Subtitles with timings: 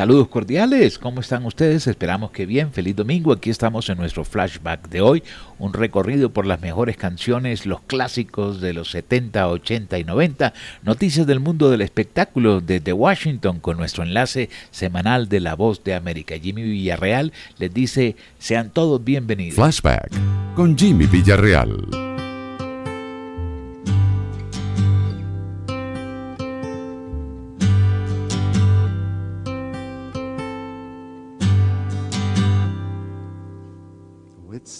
[0.00, 1.86] Saludos cordiales, ¿cómo están ustedes?
[1.86, 3.34] Esperamos que bien, feliz domingo.
[3.34, 5.22] Aquí estamos en nuestro flashback de hoy,
[5.58, 11.26] un recorrido por las mejores canciones, los clásicos de los 70, 80 y 90, noticias
[11.26, 16.34] del mundo del espectáculo desde Washington con nuestro enlace semanal de La Voz de América.
[16.38, 19.56] Jimmy Villarreal les dice, sean todos bienvenidos.
[19.56, 20.10] Flashback
[20.54, 22.09] con Jimmy Villarreal.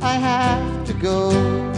[0.00, 1.77] I have to go.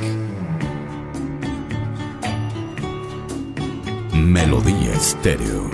[4.31, 5.69] Melodía Estéreo.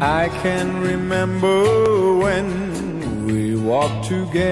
[0.00, 4.48] I can remember when we walked together,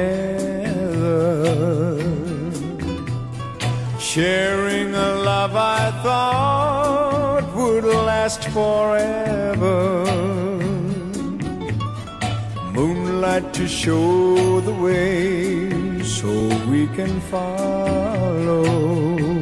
[3.98, 10.04] sharing a love I thought would last forever
[12.74, 16.28] moonlight to show the way so
[16.70, 19.39] we can follow.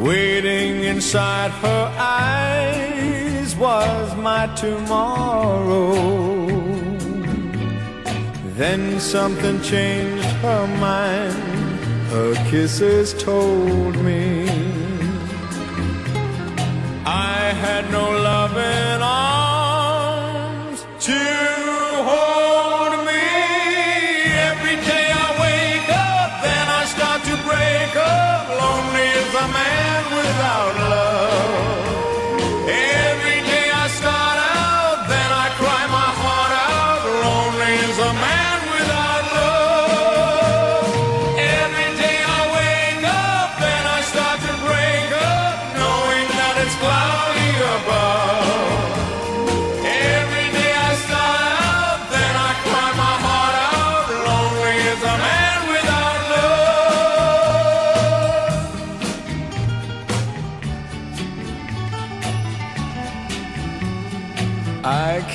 [0.00, 5.92] Waiting inside her eyes was my tomorrow.
[8.56, 11.34] Then something changed her mind,
[12.12, 14.59] her kisses told me.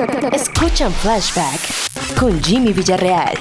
[0.00, 3.38] Escuchan Flashback con Jimmy Villarreal.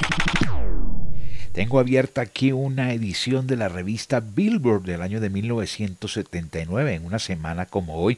[1.53, 7.19] Tengo abierta aquí una edición de la revista Billboard del año de 1979, en una
[7.19, 8.17] semana como hoy.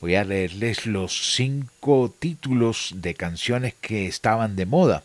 [0.00, 5.02] Voy a leerles los cinco títulos de canciones que estaban de moda.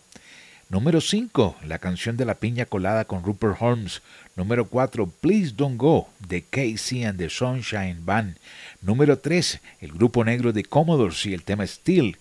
[0.69, 4.01] Número 5, la canción de la piña colada con Rupert Holmes.
[4.37, 8.37] Número 4, Please Don't Go, de Casey and the Sunshine Band.
[8.81, 12.17] Número 3, el grupo negro de Commodores y el tema Steel.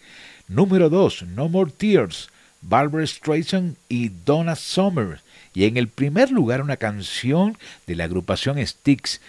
[0.49, 2.31] Número 2, No More Tears,
[2.62, 5.21] Barbara Streisand y Donna Summer.
[5.55, 9.21] Y en el primer lugar una canción de la agrupación Styx.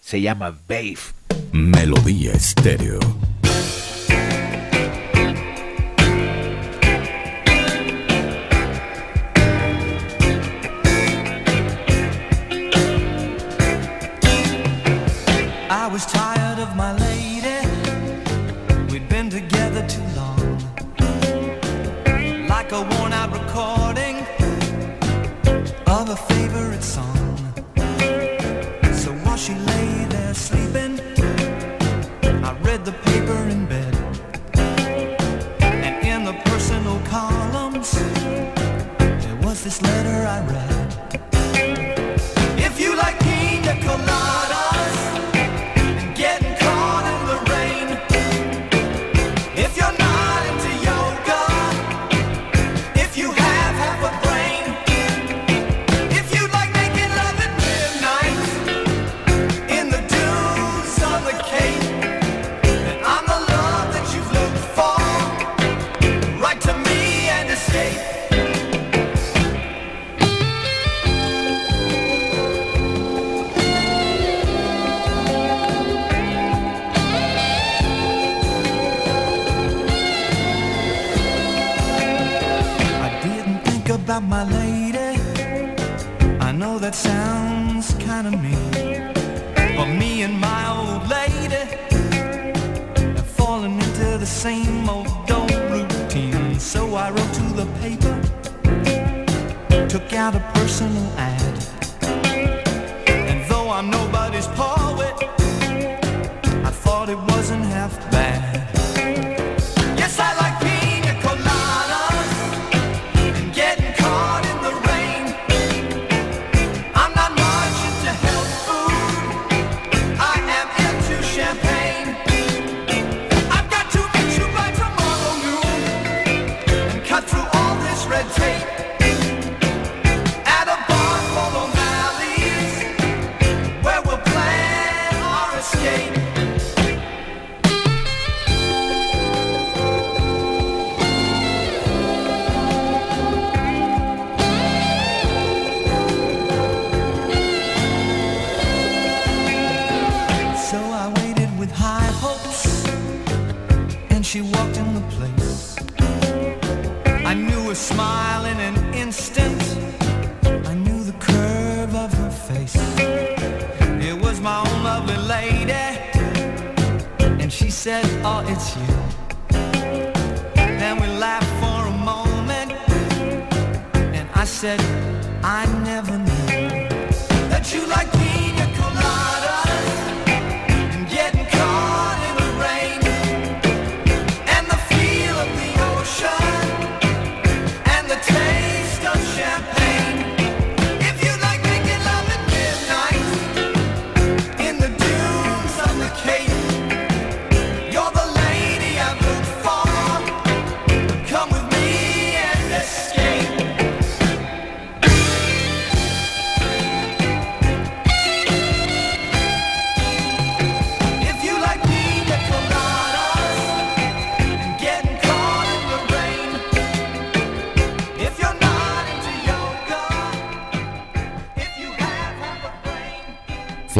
[0.00, 0.98] Se llama Babe.
[1.52, 2.98] Melodía estéreo.
[40.34, 40.73] I read.
[97.84, 98.18] paper,
[99.90, 101.33] took out a personal ad.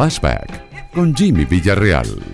[0.04, 2.33] Flashback con Jimmy Villarreal.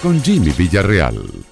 [0.00, 1.47] Con Jimmy Villarreal.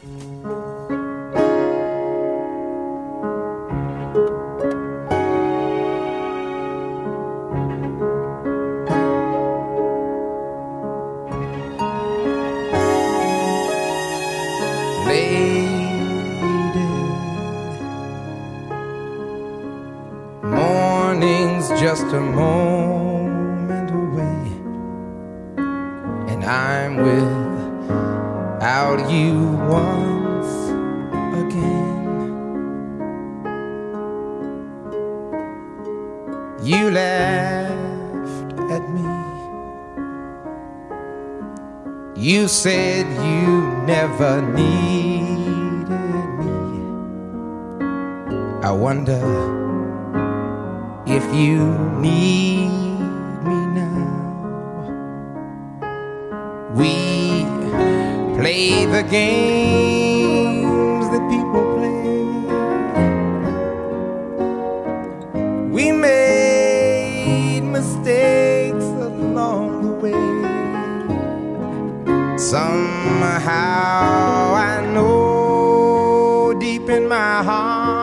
[56.77, 57.47] We
[58.37, 62.05] play the games that people play.
[65.71, 70.13] We made mistakes along the way.
[72.37, 77.96] Somehow I know deep in my heart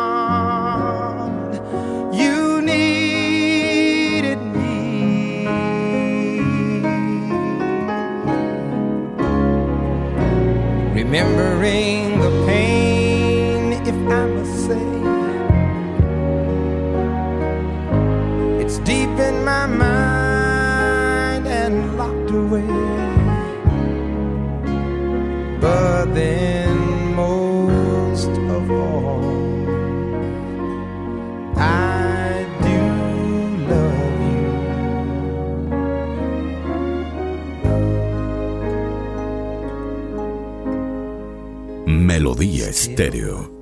[42.84, 43.52] Estéreo.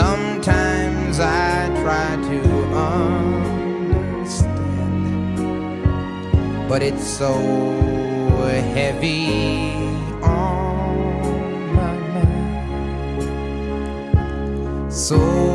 [0.00, 2.40] Sometimes I try to
[3.90, 4.48] understand,
[6.68, 7.32] but it's so
[8.76, 9.72] heavy
[10.22, 13.22] on my mind.
[14.92, 15.47] So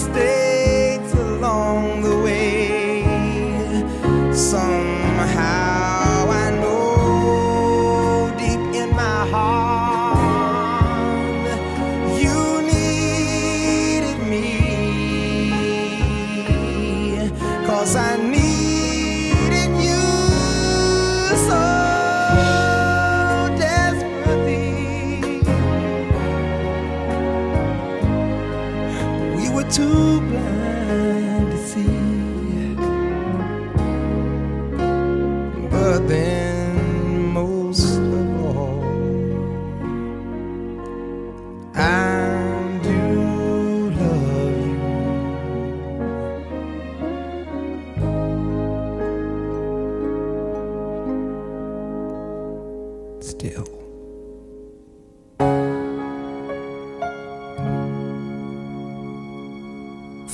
[0.00, 0.49] stay.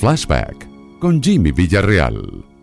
[0.07, 0.69] Flashback
[1.01, 2.56] con Jimmy Villarreal.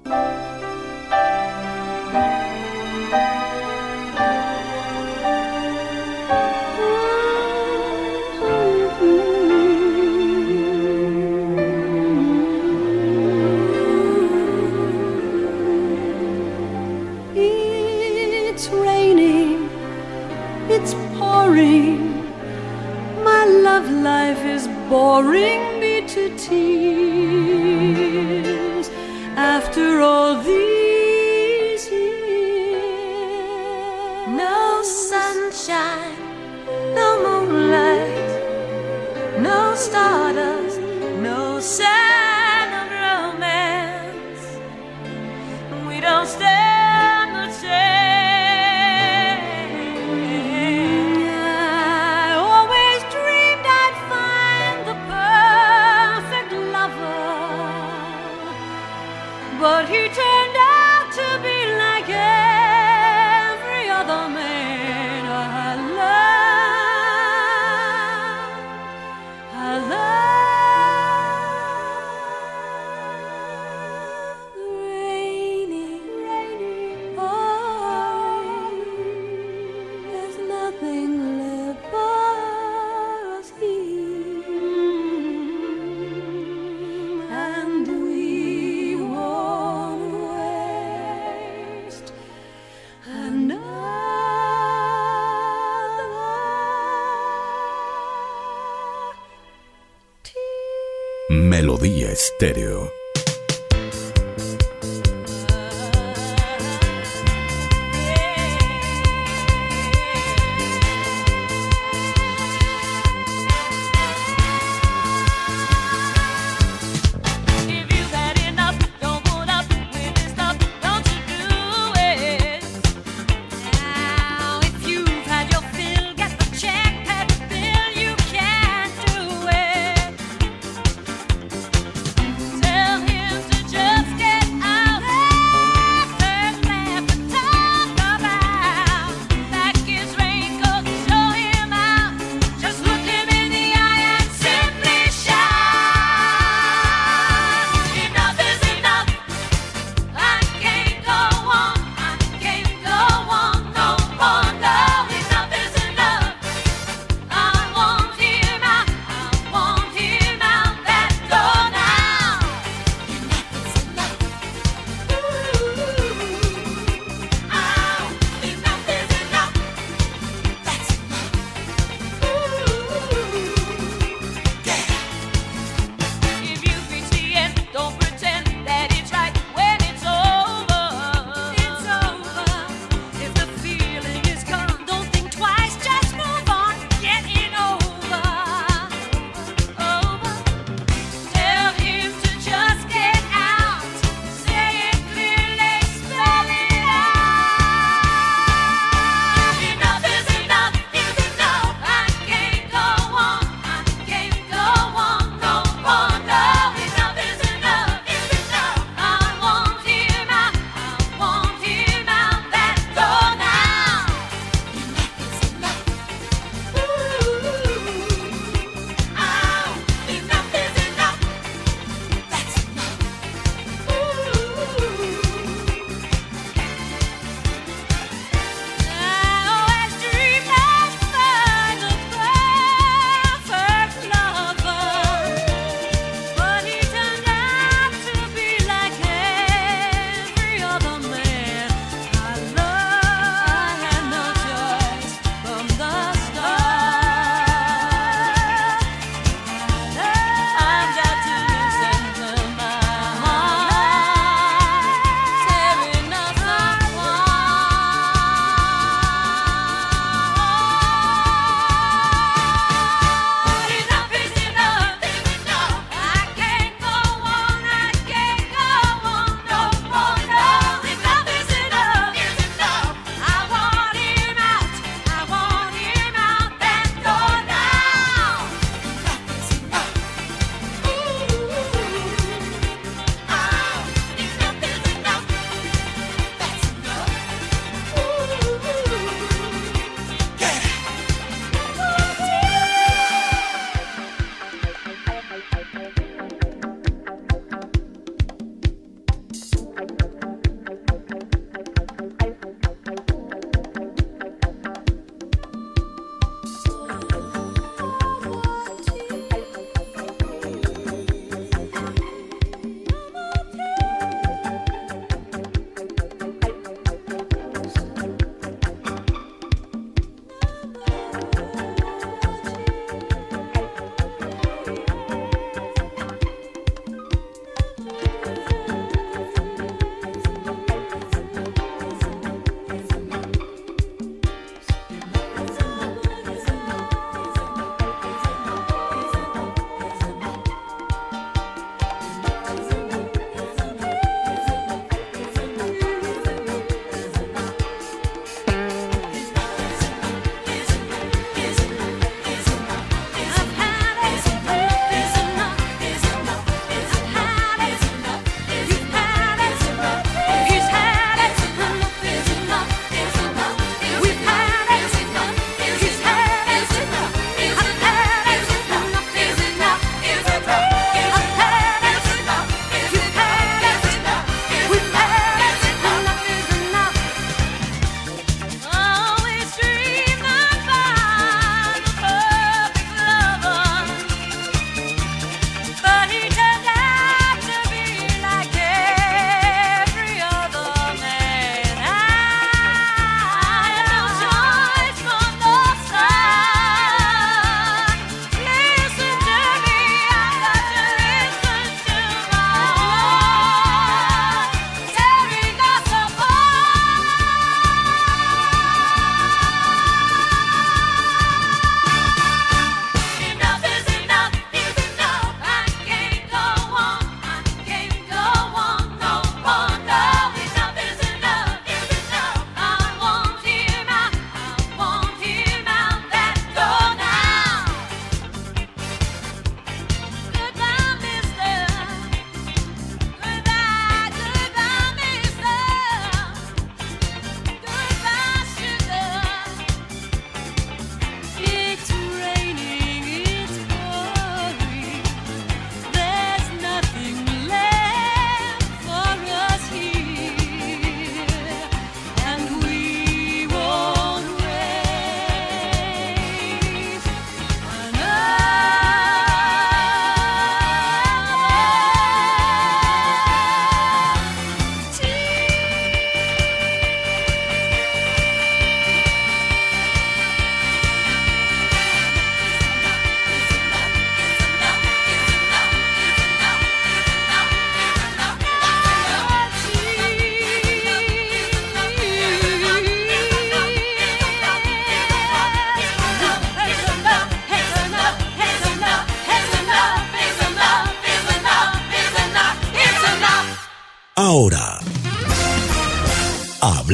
[102.34, 102.73] Estéreo.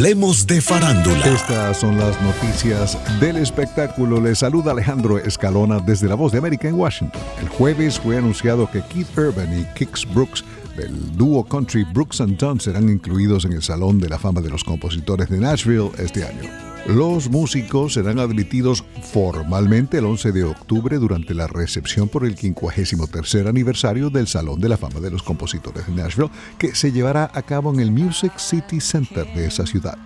[0.00, 1.26] Hablemos de farándula.
[1.26, 4.18] Estas son las noticias del espectáculo.
[4.18, 7.20] Les saluda Alejandro Escalona desde La Voz de América en Washington.
[7.38, 10.42] El jueves fue anunciado que Keith Urban y Kix Brooks
[10.74, 14.48] del dúo country Brooks and Dunn serán incluidos en el Salón de la Fama de
[14.48, 16.69] los Compositores de Nashville este año.
[16.94, 23.46] Los músicos serán admitidos formalmente el 11 de octubre durante la recepción por el 53
[23.46, 27.42] aniversario del Salón de la Fama de los Compositores de Nashville, que se llevará a
[27.42, 29.96] cabo en el Music City Center de esa ciudad.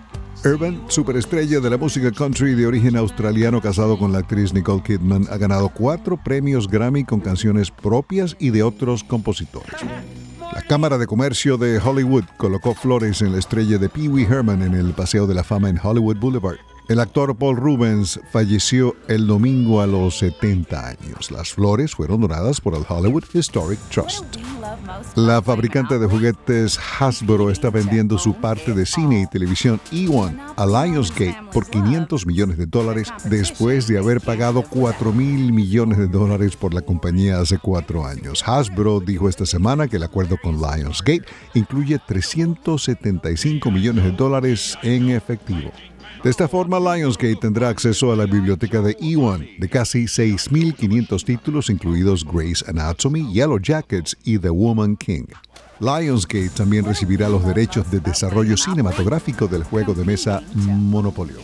[0.43, 5.25] Urban, superestrella de la música country de origen australiano casado con la actriz Nicole Kidman,
[5.31, 9.73] ha ganado cuatro premios Grammy con canciones propias y de otros compositores.
[10.53, 14.61] La Cámara de Comercio de Hollywood colocó flores en la estrella de Pee Wee Herman
[14.61, 16.59] en el Paseo de la Fama en Hollywood Boulevard.
[16.87, 21.31] El actor Paul Rubens falleció el domingo a los 70 años.
[21.31, 24.23] Las flores fueron donadas por el Hollywood Historic Trust.
[25.15, 30.65] La fabricante de juguetes Hasbro está vendiendo su parte de cine y televisión E1 a
[30.65, 36.55] Lionsgate por 500 millones de dólares después de haber pagado 4 mil millones de dólares
[36.55, 38.43] por la compañía hace cuatro años.
[38.47, 45.09] Hasbro dijo esta semana que el acuerdo con Lionsgate incluye 375 millones de dólares en
[45.09, 45.71] efectivo.
[46.25, 51.69] De esta forma, Lionsgate tendrá acceso a la biblioteca de E1 de casi 6.500 títulos,
[51.69, 55.25] incluidos Grey's Anatomy, Yellow Jackets y The Woman King.
[55.79, 61.37] Lionsgate también recibirá los derechos de desarrollo cinematográfico del juego de mesa Monopolio.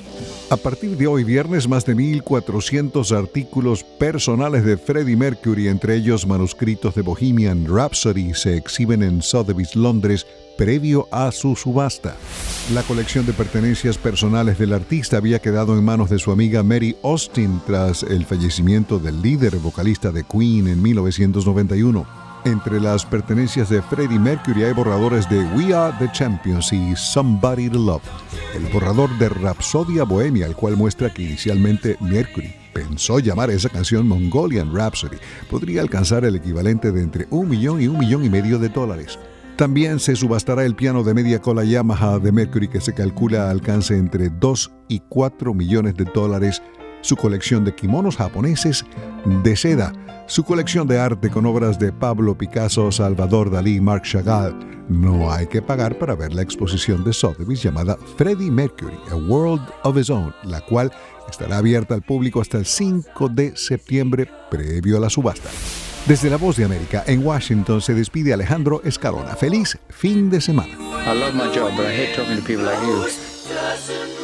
[0.51, 6.27] A partir de hoy viernes, más de 1.400 artículos personales de Freddie Mercury, entre ellos
[6.27, 12.17] manuscritos de Bohemian Rhapsody, se exhiben en Sotheby's, Londres, previo a su subasta.
[12.73, 16.97] La colección de pertenencias personales del artista había quedado en manos de su amiga Mary
[17.01, 22.20] Austin tras el fallecimiento del líder vocalista de Queen en 1991.
[22.43, 27.69] Entre las pertenencias de Freddie Mercury hay borradores de We Are the Champions y Somebody
[27.69, 28.01] to Love.
[28.55, 33.69] El borrador de Rhapsodia Bohemia, el cual muestra que inicialmente Mercury pensó llamar a esa
[33.69, 35.17] canción Mongolian Rhapsody,
[35.51, 39.19] podría alcanzar el equivalente de entre un millón y un millón y medio de dólares.
[39.55, 43.95] También se subastará el piano de media cola Yamaha de Mercury que se calcula alcance
[43.95, 46.63] entre 2 y 4 millones de dólares,
[47.01, 48.85] su colección de kimonos japoneses
[49.43, 49.93] de seda,
[50.27, 54.57] su colección de arte con obras de Pablo Picasso, Salvador Dalí y Marc Chagall.
[54.87, 59.61] No hay que pagar para ver la exposición de Sotheby's llamada Freddie Mercury, A World
[59.83, 60.91] of His Own, la cual
[61.29, 65.49] estará abierta al público hasta el 5 de septiembre previo a la subasta.
[66.07, 69.35] Desde La Voz de América, en Washington, se despide Alejandro Escalona.
[69.35, 70.73] Feliz fin de semana.
[70.73, 74.20] I love my job, but I hate talking to people like.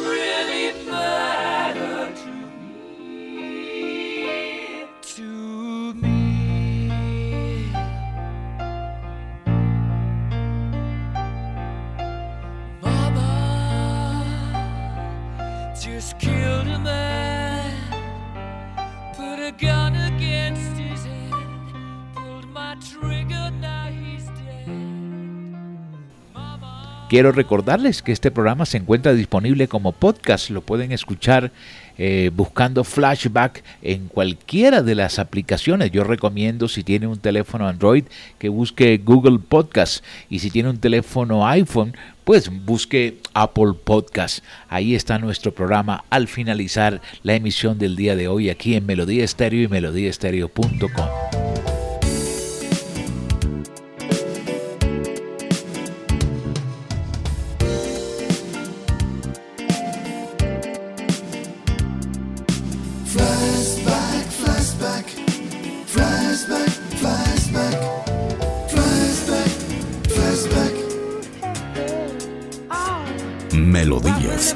[27.08, 30.50] Quiero recordarles que este programa se encuentra disponible como podcast.
[30.50, 31.52] Lo pueden escuchar
[31.98, 35.90] eh, buscando Flashback en cualquiera de las aplicaciones.
[35.90, 38.04] Yo recomiendo si tiene un teléfono Android
[38.38, 44.44] que busque Google Podcast y si tiene un teléfono iPhone pues busque Apple Podcast.
[44.68, 49.24] Ahí está nuestro programa al finalizar la emisión del día de hoy aquí en Melodía
[49.24, 51.57] Estéreo y melodíaestéreo.com.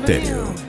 [0.03, 0.62] Melodía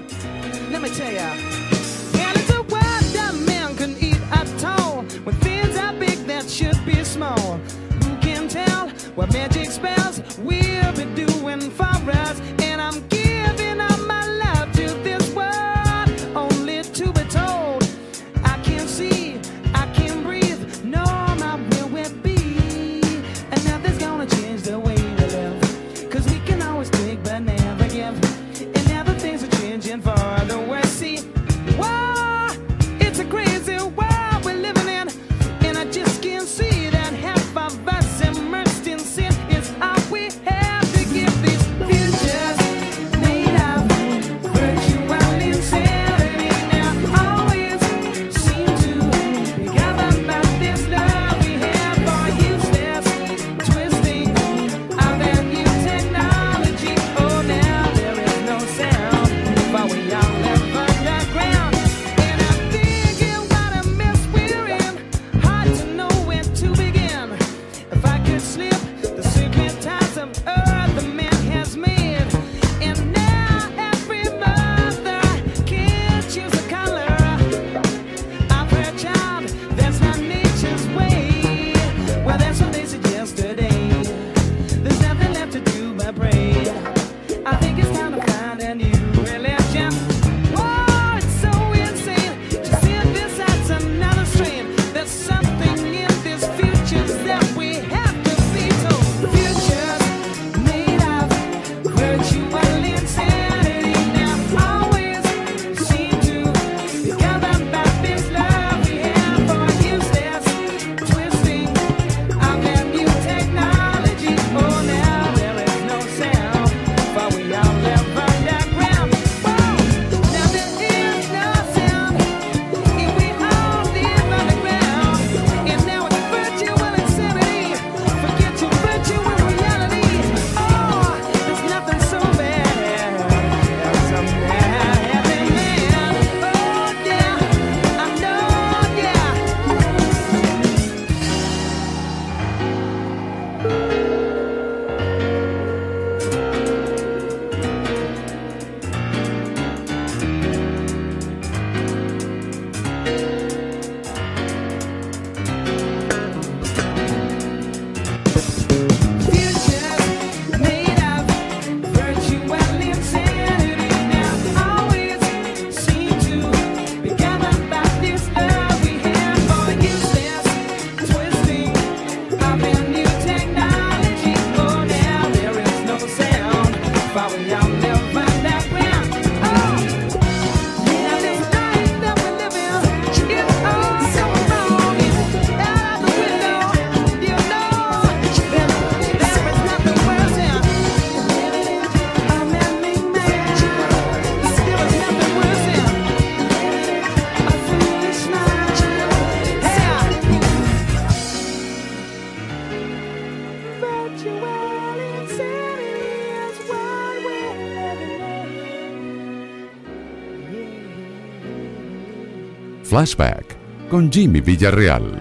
[212.93, 213.57] Flashback
[213.89, 215.19] con Jimmy Villarreal.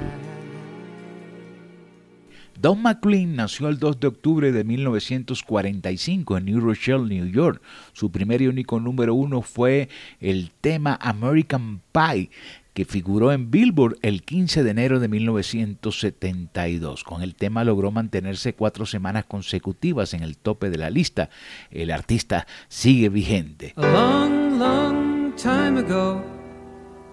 [2.61, 7.63] Don McLean nació el 2 de octubre de 1945 en New Rochelle, New York.
[7.95, 9.89] Su primer y único número uno fue
[10.21, 12.29] el tema American Pie,
[12.75, 17.05] que figuró en Billboard el 15 de enero de 1972.
[17.05, 21.31] Con el tema logró mantenerse cuatro semanas consecutivas en el tope de la lista.
[21.71, 23.73] El artista sigue vigente.
[23.77, 26.23] A long, long time ago,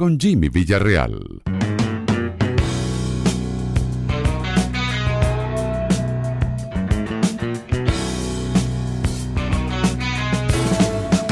[0.00, 1.42] con Jimmy Villarreal.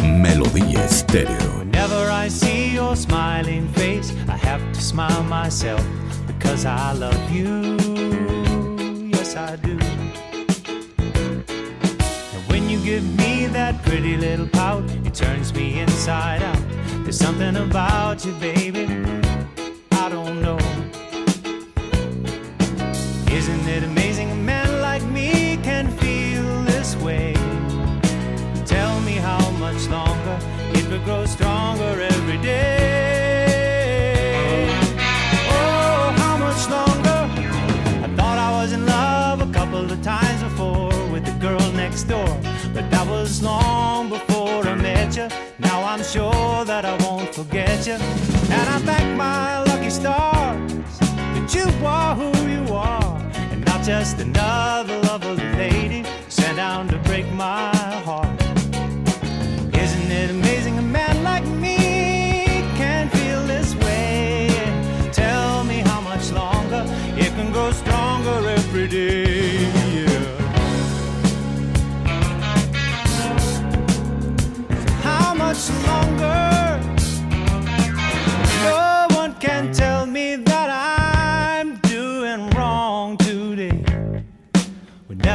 [0.04, 1.60] Melodía Estéreo.
[1.60, 5.82] Whenever I see your smiling face, I have to smile myself
[6.26, 7.78] because I love you.
[9.08, 9.78] Yes, I do.
[10.98, 16.67] And when you give me that pretty little pout, it turns me inside out.
[17.08, 18.84] There's something about you, baby.
[19.92, 20.58] I don't know.
[23.32, 27.32] Isn't it amazing a man like me can feel this way?
[28.66, 30.38] Tell me how much longer
[30.74, 32.68] it will grow stronger every day.
[35.48, 37.20] Oh, how much longer?
[38.04, 42.02] I thought I was in love a couple of times before with the girl next
[42.02, 42.28] door,
[42.74, 45.47] but that was long before I met you.
[45.98, 47.94] I'm sure that I won't forget you.
[47.94, 53.18] And I thank my lucky stars that you are who you are,
[53.50, 57.74] and not just another lovely lady sent down to break my
[58.04, 58.37] heart.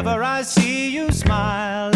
[0.03, 1.92] Whenever I see you smile,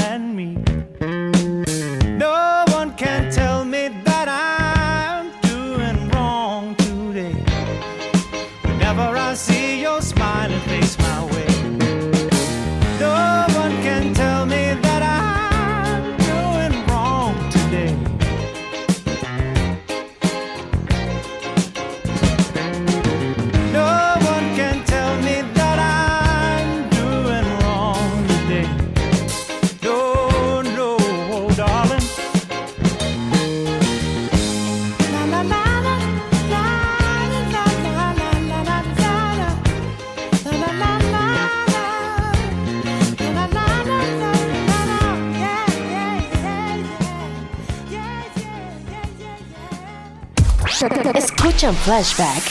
[51.47, 52.43] Escuchan Flashback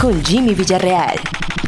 [0.00, 1.18] con Jimmy Villarreal.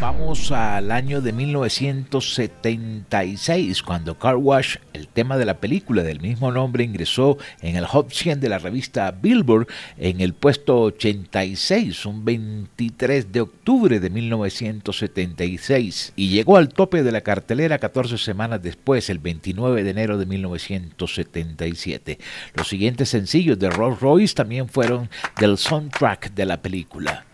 [0.00, 4.76] Vamos al año de 1976, cuando Car Wash
[5.18, 8.60] el tema de la película del mismo nombre ingresó en el Hot 100 de la
[8.60, 9.66] revista Billboard
[9.96, 17.10] en el puesto 86, un 23 de octubre de 1976, y llegó al tope de
[17.10, 22.20] la cartelera 14 semanas después, el 29 de enero de 1977.
[22.54, 25.10] Los siguientes sencillos de Rolls Royce también fueron
[25.40, 27.26] del soundtrack de la película.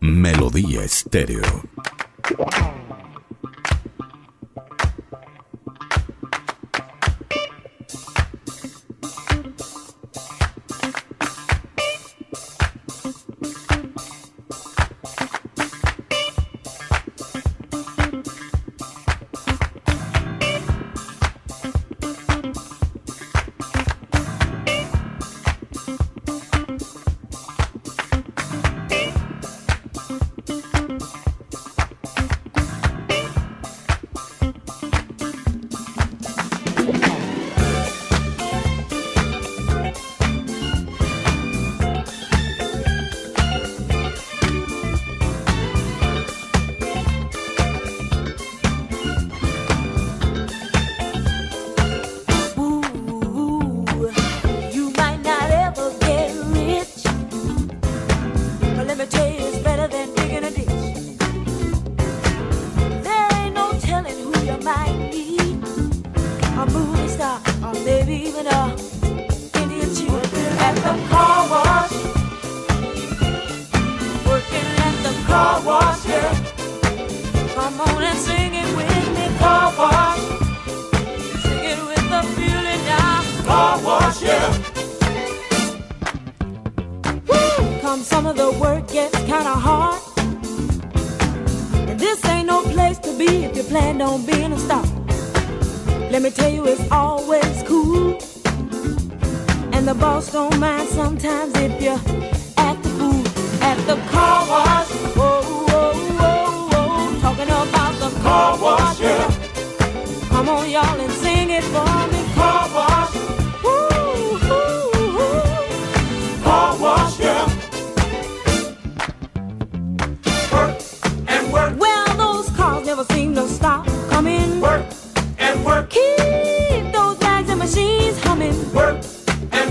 [0.00, 1.62] Melodía estéreo.
[2.36, 3.07] Wow.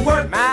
[0.08, 0.32] work.
[0.32, 0.47] My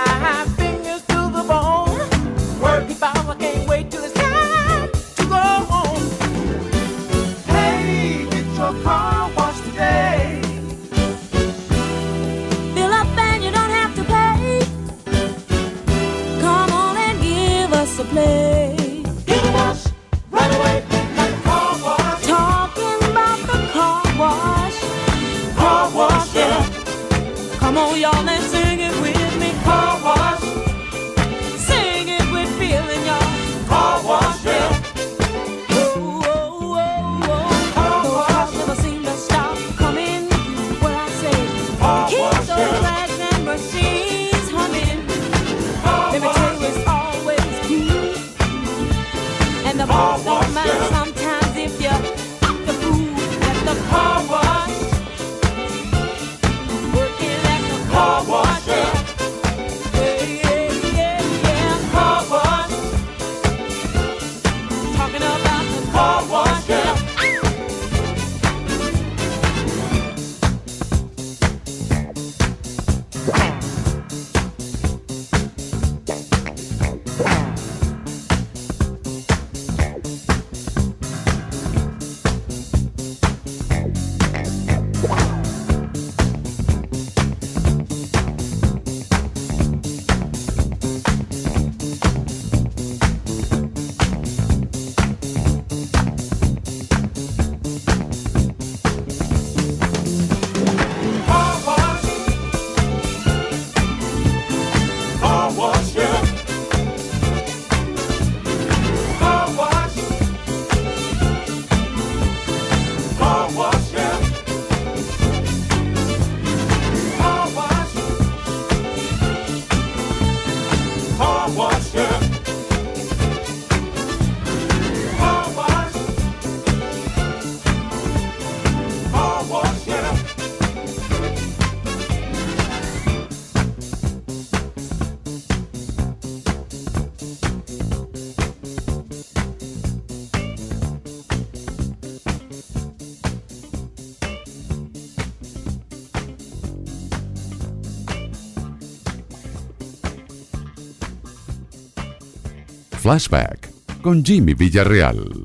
[153.05, 153.69] Flashback
[154.01, 155.44] con Jimmy Villarreal.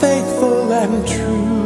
[0.00, 1.59] faithful and true.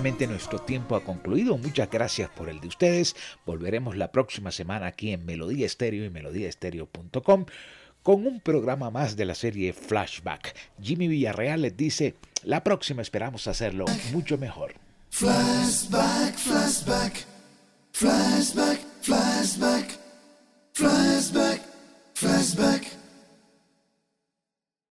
[0.00, 1.58] Nuestro tiempo ha concluido.
[1.58, 3.14] Muchas gracias por el de ustedes.
[3.44, 7.44] Volveremos la próxima semana aquí en Melodía Estéreo y melodíaestéreo.com
[8.02, 10.56] con un programa más de la serie Flashback.
[10.80, 14.72] Jimmy Villarreal les dice, la próxima esperamos hacerlo mucho mejor.
[15.10, 17.26] Flashback, flashback,
[17.92, 19.98] flashback, flashback,
[20.72, 21.60] flashback,
[22.14, 22.99] flashback.